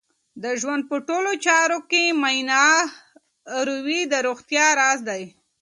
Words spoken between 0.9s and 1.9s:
ټولو چارو